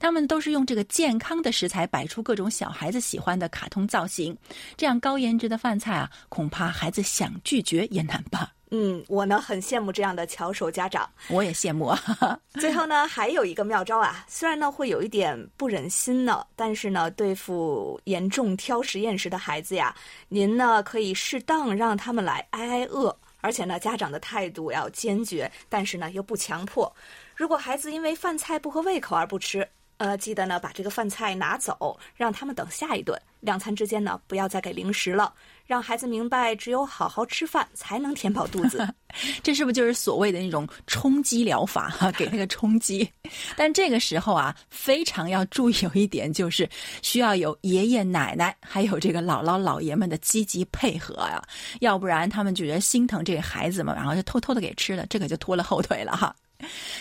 [0.00, 4.34] 他们都是用这个健康的食材摆出各种小孩子喜欢的卡通造型，
[4.78, 8.50] 这样高颜值的饭菜啊，恐怕孩子想拒绝也难吧。
[8.74, 12.00] 嗯，我呢很羡慕这样的巧手家长，我也羡慕啊。
[12.58, 19.94] 最后呢，还有一个妙招啊，虽然呢会有一点不忍心呢，但是呢，对付严重挑食厌食的孩子呀，
[20.28, 26.90] 您呢可以适当让他们来挨挨饿，而且呢，家长的态度要坚决，但是呢又不强迫。
[27.36, 33.20] 如果孩子因为饭菜不合胃口而不吃，呃，记得呢把这个饭菜拿走，让他们等下一顿。
[33.40, 35.34] 两餐之间呢，不要再给零食了，
[35.72, 38.86] 让孩子明白，只有好好吃饭才能填饱肚子。
[39.42, 41.88] 这是不是就是所谓的那种冲击疗法？
[41.88, 43.10] 哈，给那个冲击。
[43.56, 46.68] 但这个时候啊，非常要注意有一点，就是
[47.00, 51.42] 需要有爷爷奶奶还有这个姥姥姥爷们的积极配合啊，
[51.80, 56.36] 要不然他们就觉得心疼这个孩子嘛，然后就偷偷的给吃了，这可就拖了后腿了哈。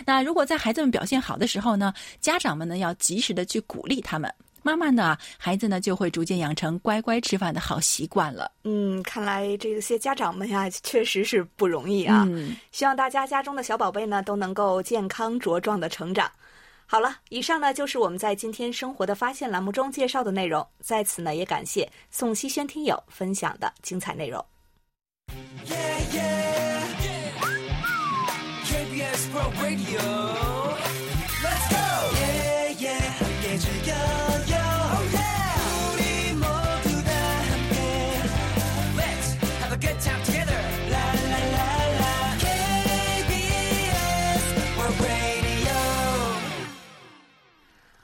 [0.06, 8.52] 那如果在孩子们表现好的时候呢，家长们呢要及时的去鼓励他们，慢慢的孩子呢就会逐渐养成乖乖吃饭的好习惯了。
[8.63, 12.26] 嗯，看来这些家长们呀， 确实是不容易啊。
[12.30, 16.32] 嗯，希望大家家中的小宝贝呢都能够健康茁壮的成长。
[16.86, 20.65] 好了，以上呢就是我们在今天生活的发现栏目中介绍的内容。
[20.82, 24.43] 在此呢也感谢宋希轩听友分享的精彩内容。
[29.34, 30.51] 好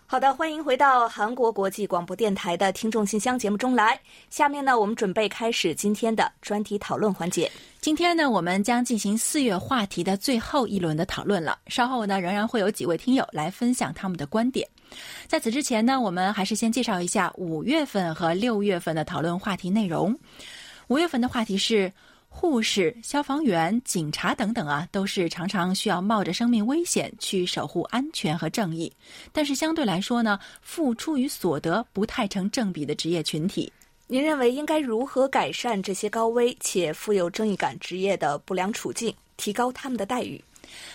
[0.09, 3.99] 好的，欢迎回到韩国国际广播电台的听众信箱节目中来。
[4.29, 7.51] 下面呢，我们准备开始今天的专题讨论环节。
[7.81, 11.59] 今天呢，我们将进行四月话题的最后一轮的讨论了。
[11.67, 14.65] 稍后呢，仍然会有几位听友来分享他们的观点。
[15.27, 20.17] 在此之前呢，我们还是先介绍一下五月份和六月份的讨论话题内容。
[20.87, 21.91] 五月份的话题是。
[22.39, 28.93] 护士、消防员、警察等等啊，都是常常需要冒着生命危险去守护安全和正义，
[29.31, 33.73] 但是相对来说呢，付出与所得不太成正比的职业群体。
[34.05, 40.39] 您认为应该如何改善这些高危且富有正义感职业的不良处境，提高他们的待遇？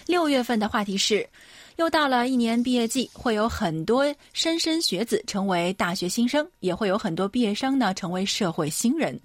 [0.06, 1.28] 六月份的话题是，
[1.74, 9.20] 又到了一年毕业季，会有很多莘莘学子成为大学新生，也会有很多毕业生呢成为社会新人。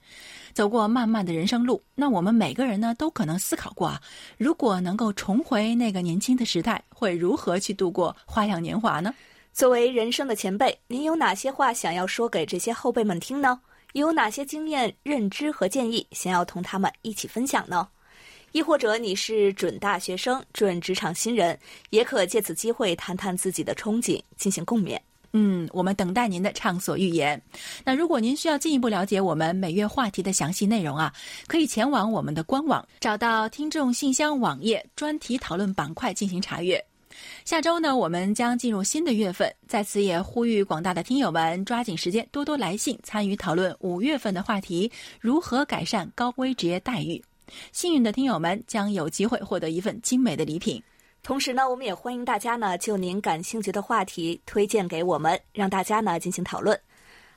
[0.57, 4.01] 走过漫漫的人生路，那我们每个人呢都可能思考过啊，
[4.39, 9.13] 如果能够重回那个年轻的时代，会如何去度过花样年华呢？
[9.53, 13.61] 作为人生的前辈，您有哪些话想要说给这些后辈们听呢？
[13.93, 17.87] 有哪些经验、认知和建议想要同他们一起分享呢？
[18.51, 21.55] 亦或者你是准大学生、准职场新人，
[21.91, 24.97] 也可借此机会谈谈自己的憧憬，进行共勉。
[25.33, 27.41] 嗯，我们等待您的畅所欲言。
[27.83, 31.13] 那如果您需要进一步了解我们每月话题的详细内容啊，
[31.47, 36.83] 可以前往我们的官网，找到听众信箱网页专题讨论板块进行查阅。
[37.45, 47.21] 下周呢，我们将进入新的月份，在此也呼吁广大的听友们抓紧时间，多多来信参与讨论五月份的话题：如何改善高危职业待遇。
[47.71, 50.81] 幸运的听友们将有机会获得一份精美的礼品。
[51.27, 56.79] 同时呢，我们也欢迎大家呢就您感兴趣的话题推荐给我们，让大家呢进行讨论。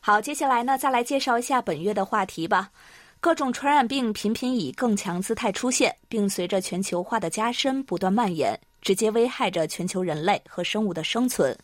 [0.00, 2.70] 好，接下来呢再来介绍一下本月的话题吧。
[3.18, 11.58] 各种传染病频频以更强姿态出现，并随着全球化的加深不断蔓延，直接危害着全球人类和生物的生存。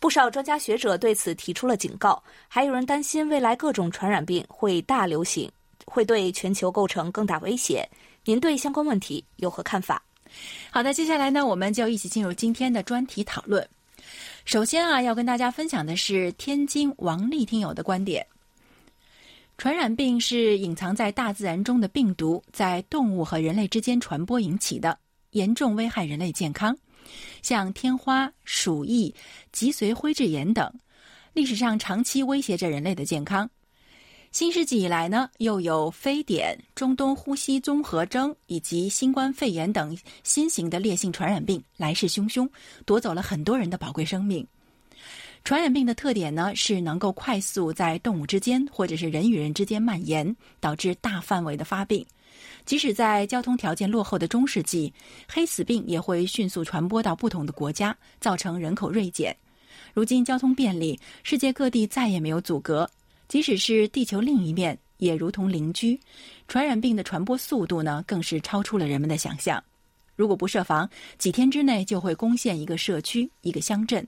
[0.00, 5.52] 不少专家学者对此提出了警告，还有人担心未来各种传染病会大流行，
[5.84, 7.86] 会对全球构成更大威胁。
[8.24, 10.02] 您对相关问题有何看法？
[10.70, 13.66] 好的，接下来呢，我们就一起进入今天的专题讨论。
[14.44, 18.26] 首先啊，要跟大家分享的是天津王丽听友的观点：
[19.58, 24.98] 传染病是隐藏在大自然中的病毒，在动物和人类之间传播引起的，
[25.32, 26.74] 严重危害人类健康，
[27.42, 29.14] 像天花、鼠疫、
[29.52, 30.72] 脊髓灰质炎等，
[31.34, 33.50] 历史上长期威胁着人类的健康。
[34.30, 42.48] 新世纪以来呢，又有非典、中东呼吸综合征以及新冠肺炎等新型的烈性传染病来势汹汹，
[42.84, 44.46] 夺走了很多人的宝贵生命。
[45.44, 52.04] 传染病的特点呢，是能够快速在动物之间或者是人与人之间蔓延，导致大范围的发病。
[52.66, 54.92] 即使在交通条件落后的中世纪，
[55.26, 59.34] 黑死病也会迅速传播到不同的国家，造成人口锐减。
[59.94, 62.88] 如今交通便利，世界各地再也没有阻隔。
[63.28, 66.00] 即使是地球另一面，也如同邻居。
[66.48, 69.62] 传染病的传播速度呢，更是超出了人们的想象。
[70.16, 70.88] 如果不设防，
[71.18, 74.06] 几天之内就会攻陷一个社区、一个乡镇。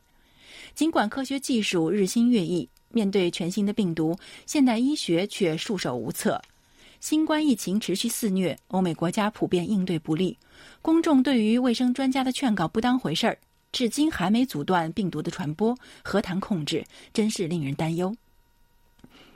[0.74, 6.40] 尽管科学技术日新月异，面对全新的病毒，现代医学却束手无策。
[6.98, 10.36] 新冠疫情持续肆虐，欧美国家普遍应对不利，
[10.82, 13.38] 公众对于卫生专家的劝告不当回事儿，
[13.70, 16.84] 至今还没阻断病毒的传播，何谈控制？
[17.14, 18.14] 真是令人担忧。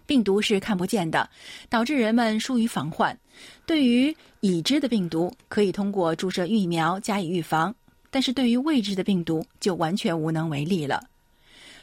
[0.07, 1.29] 病毒是看不见的，
[1.69, 3.19] 导致人们疏于防患。
[3.67, 7.73] 对于已知的病毒，可以通过注射疫苗加以预防；
[8.11, 11.03] 但是对于未知的病毒，就完全无能为力了。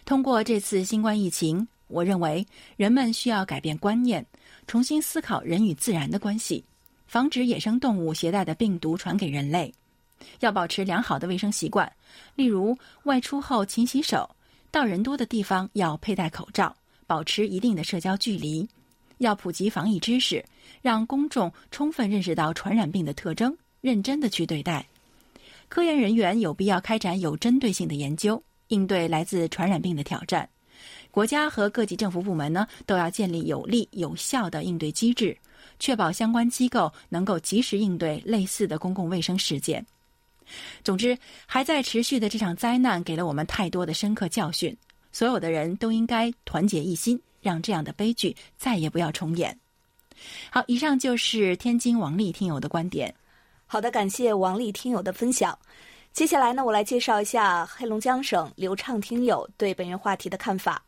[0.05, 2.45] 通过这次新冠疫情，我认为
[2.77, 4.25] 人们需要改变观念，
[4.67, 6.63] 重新思考人与自然的关系，
[7.07, 9.73] 防止野生动物携带的病毒传给人类。
[10.39, 11.91] 要保持良好的卫生习惯，
[12.36, 14.29] 例如外出后勤洗手，
[14.69, 16.75] 到人多的地方要佩戴口罩。
[17.12, 18.65] 保持一定的社交距离，
[19.17, 20.41] 要普及防疫知识，
[20.82, 24.88] 让公众充分认识到传染病的特征，认真的去对待。
[25.67, 30.48] 科研人员有必要开展有针对性的研究，应对来自传染病的挑战。
[31.12, 35.38] 国家和各级政府部门呢，都要建立有力有效的应对机制，
[35.79, 39.85] 确保相关机构能够及时应对类似的公共卫生事件。
[40.81, 44.73] 总之，还在持续的这场灾难给了我们太多的深刻教训。
[45.12, 49.57] 所有的人都应该团结一心，让这样的悲剧再也不要重演。
[50.49, 53.13] 好，以上就是天津王丽听友的观点。
[53.65, 55.57] 好的，感谢王丽听友的分享。
[56.13, 60.83] 接下来呢，我来介绍一下黑龙江省刘畅听友对本月话题的看法。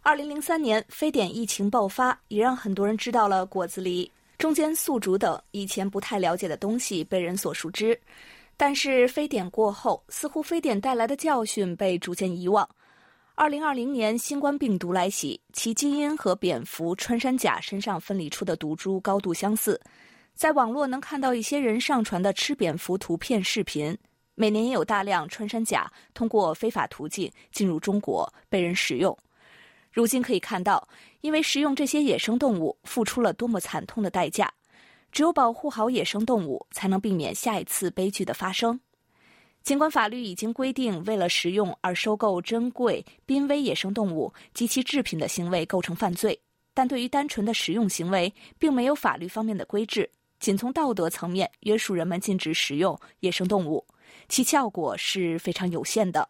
[0.00, 7.98] 二零零三年非典疫情爆发，也让很多人知道了果子狸、中间宿主等以前不太了解的东西被人所熟知。
[8.56, 12.66] 但是非典过后，似乎非典带来的教训被逐渐遗忘。
[13.38, 19.78] 二零二零年新冠病毒来袭，其基因和蝙蝠、穿山甲身上分离出的毒株高度相似。
[20.32, 23.94] 在网络能看到一些人上传的吃蝙蝠图片、视频。
[24.36, 29.14] 每年也有大量穿山甲通过非法途径进入中国被人食用。
[29.92, 30.88] 如今可以看到，
[31.20, 34.50] 因为食用这些野生动物，付出了多么惨痛的代价。
[35.12, 38.80] 只有保护好野生动物，才能避免下一次悲剧的发生。
[39.66, 46.38] 尽管法律已经规定，为了食用而收购珍贵濒危野生动物及其制品的行为构成犯罪，
[46.72, 50.08] 但对于单纯的食用行为，并没有法律方面的规制，
[50.38, 53.84] 仅从道德层面约束人们禁止食用野生动物，
[54.28, 56.28] 其效果是非常有限的。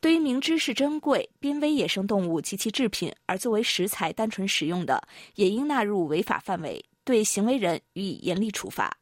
[0.00, 5.02] 对于明知是珍贵濒危野生动物及其制品而作为食材单纯食用的，
[5.34, 8.96] 也应纳入违法范围，对行为人予以严厉处罚。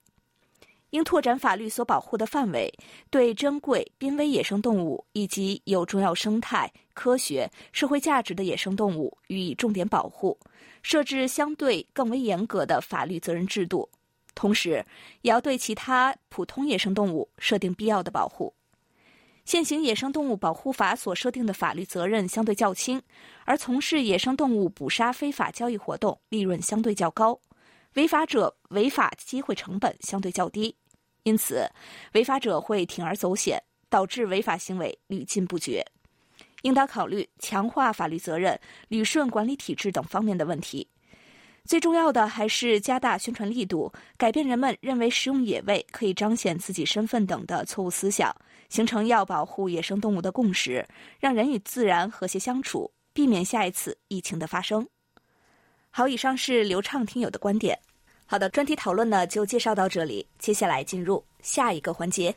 [0.92, 2.72] 应拓展法律所保护的范围，
[3.10, 10.38] 对珍贵濒危野生动物以及有重要生态、科学、社会价值的野生动物予以重点保护，
[10.82, 13.88] 设置相对更为严格的法律责任制度。
[14.34, 14.84] 同时，
[15.22, 18.54] 也要对其他普通野生动物设定必要的保护。
[19.44, 23.00] 现行《野生动物保护法》所设定的法律责任相对较轻，
[23.44, 27.40] 而从事野生动物捕杀非法交易活动利润相对较高，
[27.94, 30.76] 违法者违法机会成本相对较低。
[31.24, 31.70] 因此，
[32.14, 35.84] 违法者会铤而走险，导致违法行为屡禁不绝。
[36.62, 38.58] 应当考虑强化法律责任、
[38.88, 40.86] 捋顺管理体制等方面的问题。
[41.64, 48.34] 最重要的还是加大宣传力度，改变人们认为食用野味可以彰显自己身份等的错误思想，
[48.68, 50.84] 形成要保护野生动物的共识，
[51.20, 54.88] 让人与自然和谐相处，避免下一次疫情的发生。
[55.90, 57.78] 好，以上是流畅听友的观点。
[58.32, 62.34] 好的，专题讨论呢就介绍到这里，接下来进入下一个环节。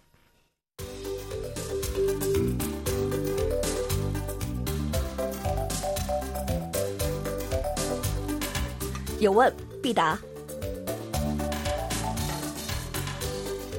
[9.21, 9.49] 有问
[9.81, 10.19] 必答。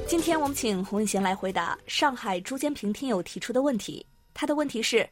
[0.06, 4.06] 今天我们请洪一贤来回答上海朱坚平听友提出的问题。
[4.32, 5.06] 他的问题是。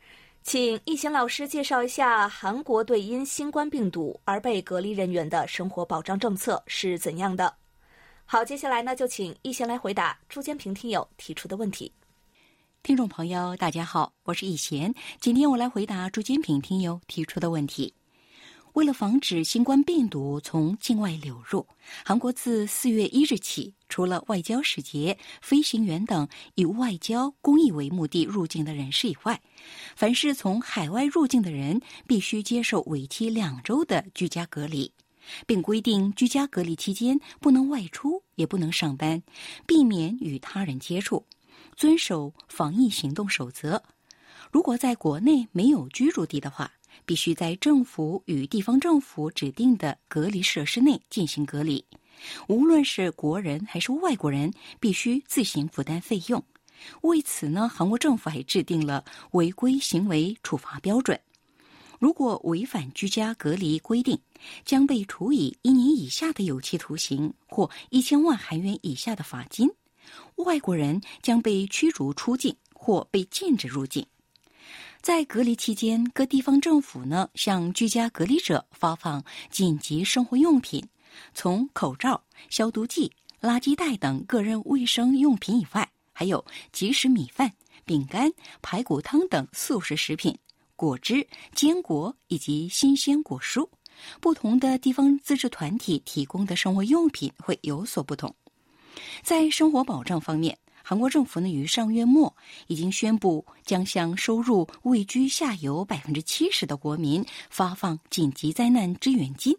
[0.44, 7.52] 请易贤老师介绍一下韩国对因新冠病毒而被隔离人员的生活保障政策是怎样的？
[8.26, 11.90] 好，接下来呢，就请易贤来回答朱坚平听友提出的问题。
[12.82, 17.94] 听众朋友，大家好，我是易贤，今天我来回答朱坚平听友提出的问题。
[18.74, 21.64] 为了防止新冠病毒从境外流入，
[22.04, 29.40] 韩国自四月一日起，除了外交使节、飞行员等以外交、公益为目的入境的人士以外，
[29.94, 34.92] 凡是从海外入境的人，必须接受为期两周的居家隔离，
[35.46, 39.22] 并规定居家隔离期间不能外出，也不能上班，
[39.68, 41.24] 避免与他人接触，
[41.76, 43.80] 遵守防疫行动守则。
[44.50, 46.72] 如果在国内没有居住地的话，
[47.04, 51.84] 必须在政府与地方政府指定的隔离设施内进行隔离，
[52.48, 56.42] 无论是国人还是外国人，必须自行负担费用。
[57.02, 61.18] 为此呢，韩国政府还制定了违规行为处罚标准。
[61.98, 64.18] 如果违反居家隔离规定，
[64.64, 69.68] 将被处以一年以下的有期徒刑或一千万韩元以下的罚金；
[70.36, 74.04] 外国人将被驱逐出境或被禁止入境。
[75.04, 80.82] 在隔离期间，各地方政府呢向居家隔离者发放紧急生活用品，
[81.34, 86.42] 从口罩、消毒剂、垃圾袋等个人卫生用品以外，还有
[86.72, 87.52] 即食米饭、
[87.84, 88.32] 饼干、
[88.62, 90.34] 排骨汤等速食食品、
[90.74, 93.68] 果汁、坚果以及新鲜果蔬。
[94.22, 98.34] 不同的地方自治团体提供的生活用品会有所不同。
[99.22, 100.58] 在生活保障方面。
[100.86, 109.56] 韩国政府呢，于上月末已经宣布，将向收入位居下游百分之七十的国民发放紧急灾难支援金。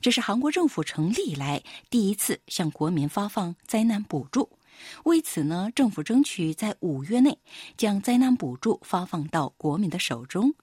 [0.00, 4.48] 这是韩国政府成立以来第一次向国民发放灾难补助。
[5.04, 7.38] 为此呢，政府争取在五月内
[7.76, 10.54] 将灾难补助发放到国民的手中。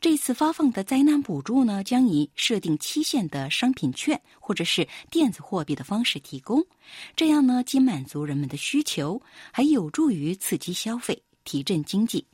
[0.00, 6.64] 这次发放的灾难补助呢，将以设定期限的商品券或者是电子货币的方式提供，
[7.16, 9.20] 这样呢，既满足人们的需求，
[9.52, 12.26] 还有助于刺激消费、提振经济。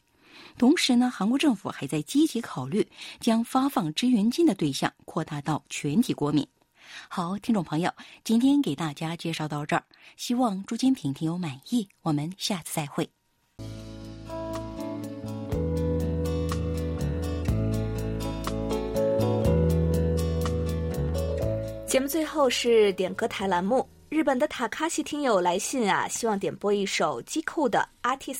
[0.59, 2.87] 同时呢，韩国政府还在积极考虑
[3.21, 6.47] 将发放支援金的对象扩大到全体国民。
[7.09, 9.85] 好，听众朋友，今天给大家介绍到这儿，
[10.17, 11.89] 希望朱金平听友满意。
[12.03, 13.16] 我们下次再会。
[21.97, 23.89] 节目最后是点歌台栏目。
[24.11, 28.35] 日本的塔卡西听友来信啊，希望点播一首机库的《Artist》。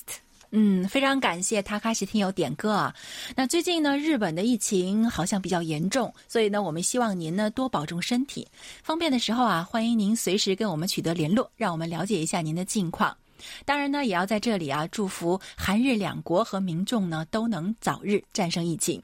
[0.51, 2.95] 嗯，非常感谢塔卡西听友点歌啊。
[3.35, 8.47] 那最近呢，日本的疫情好像比较严重，所以呢，我们希望您呢多保重身体。
[8.83, 13.17] 方便的时候啊，欢迎您随时跟我们取得联络，让我们了解一下您的近况。
[13.65, 19.03] 当然呢，也要在这里啊，祝福韩日两国和民众呢都能早日战胜疫情。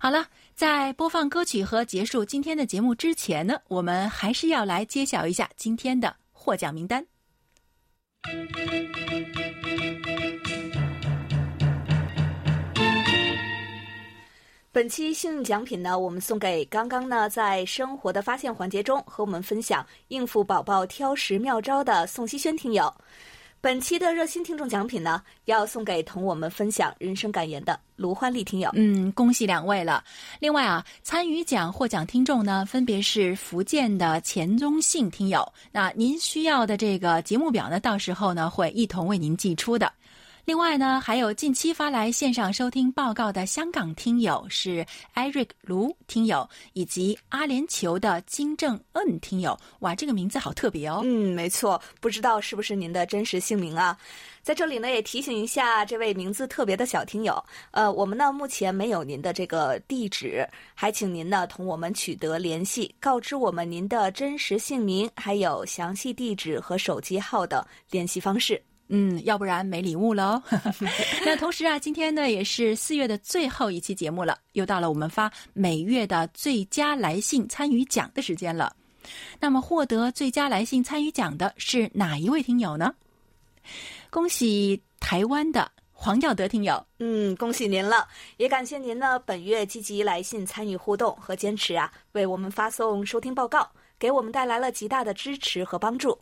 [0.00, 0.26] 好了，
[0.58, 7.06] 在播放歌曲和结束今天的节目之前呢，我们还是要来揭晓一下今天的获奖名单。
[14.72, 22.92] 本期幸运奖品呢，我们送给刚刚呢在生活的发现环节中和我们分享应付宝宝挑食妙招的宋希轩听友。
[23.60, 28.70] 本期的热心听众奖品呢，要送给同我们分享人生感言的卢欢丽听友。
[28.74, 30.04] 嗯，恭喜两位了。
[30.38, 35.46] 另外啊，参与奖获奖听众呢，分别是福建的钱宗信听友。
[35.72, 39.92] 那您需要的这个节目表呢，到时候呢会一同为您寄出的。
[40.48, 44.82] 另外呢，还有近期发来线上收听报告的香港听友是
[45.14, 49.54] Eric 卢听友，以及阿联酋的金正恩听友。
[49.80, 51.02] 哇，这个名字好特别哦。
[51.04, 53.94] 嗯，没错，不知道是不是您的真实姓名啊？
[54.42, 68.58] 在这里呢，也提醒一下这位名字特别的小听友，呃，我们呢目前没有您的这个地址，还请您呢同我们取得联系，告知我们您的真实姓名，还有详细地址和手机号的联系方式。
[68.88, 70.42] 嗯，要不然没礼物了哦。
[71.24, 78.74] 那同时啊，今天呢也是四月的最后一期节目了，又到了我们发每月的最佳来信参与奖的时间了。
[79.40, 82.94] 那么获得最佳来信参与奖的是哪一位听友呢？
[84.10, 86.82] 恭喜台湾的黄耀德听友。
[86.98, 96.18] 嗯，恭喜您了，也感谢您呢本月积极来信参与互动和坚持啊，为我们发送收听报告，给我们带来了极大的支持和帮助。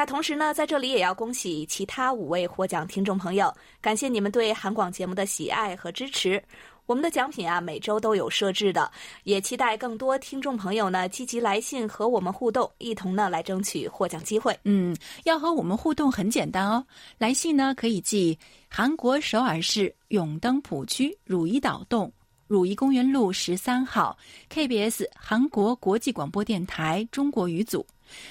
[0.00, 6.42] 那同时呢，在这里也要恭喜其他五位获奖听众朋友，感谢你们对韩广节目的喜爱和支持。
[6.86, 8.90] 我们的奖品啊，每周都有设置的，
[9.24, 14.58] 也期待更多听众朋友呢积极来信和我们互动，一同呢来争取获奖机会。
[14.64, 16.82] 嗯，要和我们互动很简单哦，
[17.18, 18.38] 来信呢可以寄
[18.70, 22.10] 韩国首尔市永登浦区汝矣岛洞
[22.46, 24.16] 汝矣公园路十三号
[24.50, 27.86] KBS 韩国国际广播电台中国语组。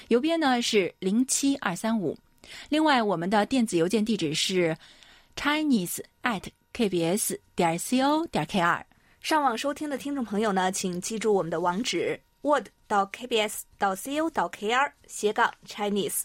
[0.08, 2.16] 邮编呢是零七二三五，
[2.68, 4.76] 另外我们的电子邮件地址是
[5.36, 8.82] chinese at kbs 点 co 点 kr。
[9.20, 16.22] 上网收听的听众朋友呢，请记住我们的网址 word 到 kbs 到 co 到 kr 斜杠 chinese，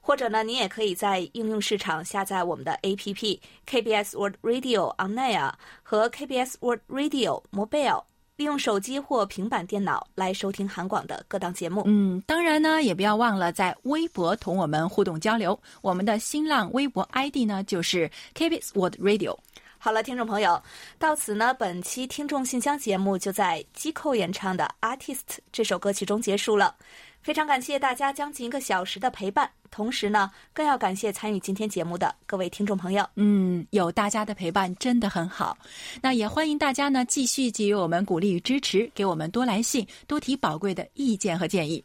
[0.00, 5.52] 或者呢，您也可以在应用市场下载我们的 APP KBS word Radio On Air
[5.82, 8.04] 和 KBS word Radio Mobile。
[8.38, 11.82] 利用手机或平板电脑来收听韩广的各档节目。
[11.86, 15.58] 嗯，当然呢，也不要忘了在微博同我们互动交流。
[15.82, 19.36] 我们的新浪微博 ID 呢，就是 KBS World Radio。
[19.76, 20.62] 好了，听众朋友，
[21.00, 25.16] 到此呢，本期听众信箱节目就在机构演唱的《Artist》
[25.50, 26.76] 这首歌曲中结束了。
[27.22, 33.06] 非常感谢大家将近一个小时的陪伴，同时呢，更要感谢参与今天节目的各位听众朋友。
[33.16, 35.56] 嗯，有大家的陪伴真的很好。
[36.00, 41.84] 那也欢迎大家呢继续给予我们鼓励与支持，给我们多来信，多提宝贵的意见和建议。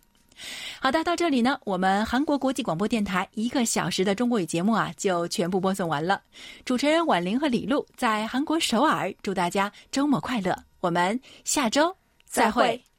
[0.80, 6.22] 好的，到这里呢，我们韩国国际广播电台一个小时的中国语节目啊，就全部播送完了。
[6.64, 10.58] 主持人婉玲和李璐在韩国首尔，祝大家周末快乐。
[10.80, 12.93] 我们下周再会。